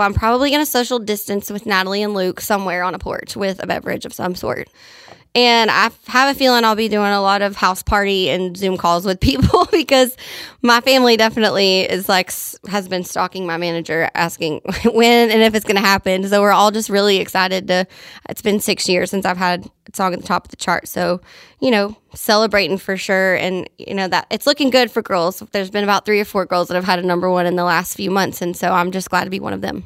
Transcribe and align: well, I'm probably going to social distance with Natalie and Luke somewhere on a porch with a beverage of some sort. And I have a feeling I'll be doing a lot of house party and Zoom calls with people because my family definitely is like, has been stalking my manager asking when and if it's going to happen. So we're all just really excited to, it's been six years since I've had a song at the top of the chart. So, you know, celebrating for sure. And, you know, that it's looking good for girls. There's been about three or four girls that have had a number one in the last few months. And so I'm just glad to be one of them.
well, 0.00 0.06
I'm 0.06 0.14
probably 0.14 0.48
going 0.48 0.62
to 0.62 0.70
social 0.70 0.98
distance 0.98 1.50
with 1.50 1.66
Natalie 1.66 2.02
and 2.02 2.14
Luke 2.14 2.40
somewhere 2.40 2.84
on 2.84 2.94
a 2.94 2.98
porch 2.98 3.36
with 3.36 3.62
a 3.62 3.66
beverage 3.66 4.06
of 4.06 4.14
some 4.14 4.34
sort. 4.34 4.70
And 5.34 5.70
I 5.70 5.90
have 6.06 6.34
a 6.34 6.38
feeling 6.38 6.64
I'll 6.64 6.74
be 6.74 6.88
doing 6.88 7.12
a 7.12 7.20
lot 7.20 7.42
of 7.42 7.54
house 7.54 7.82
party 7.82 8.30
and 8.30 8.56
Zoom 8.56 8.78
calls 8.78 9.04
with 9.04 9.20
people 9.20 9.68
because 9.70 10.16
my 10.62 10.80
family 10.80 11.18
definitely 11.18 11.82
is 11.82 12.08
like, 12.08 12.32
has 12.66 12.88
been 12.88 13.04
stalking 13.04 13.46
my 13.46 13.58
manager 13.58 14.08
asking 14.14 14.62
when 14.86 15.30
and 15.30 15.42
if 15.42 15.54
it's 15.54 15.66
going 15.66 15.76
to 15.76 15.82
happen. 15.82 16.26
So 16.26 16.40
we're 16.40 16.50
all 16.50 16.70
just 16.70 16.88
really 16.88 17.18
excited 17.18 17.68
to, 17.68 17.86
it's 18.26 18.40
been 18.40 18.58
six 18.58 18.88
years 18.88 19.10
since 19.10 19.26
I've 19.26 19.36
had 19.36 19.66
a 19.66 19.94
song 19.94 20.14
at 20.14 20.22
the 20.22 20.26
top 20.26 20.46
of 20.46 20.50
the 20.50 20.56
chart. 20.56 20.88
So, 20.88 21.20
you 21.60 21.70
know, 21.70 21.94
celebrating 22.14 22.78
for 22.78 22.96
sure. 22.96 23.34
And, 23.34 23.68
you 23.76 23.92
know, 23.92 24.08
that 24.08 24.28
it's 24.30 24.46
looking 24.46 24.70
good 24.70 24.90
for 24.90 25.02
girls. 25.02 25.40
There's 25.52 25.70
been 25.70 25.84
about 25.84 26.06
three 26.06 26.20
or 26.20 26.24
four 26.24 26.46
girls 26.46 26.68
that 26.68 26.74
have 26.74 26.84
had 26.84 27.00
a 27.00 27.06
number 27.06 27.30
one 27.30 27.44
in 27.44 27.56
the 27.56 27.64
last 27.64 27.98
few 27.98 28.10
months. 28.10 28.40
And 28.40 28.56
so 28.56 28.72
I'm 28.72 28.92
just 28.92 29.10
glad 29.10 29.24
to 29.24 29.30
be 29.30 29.40
one 29.40 29.52
of 29.52 29.60
them. 29.60 29.84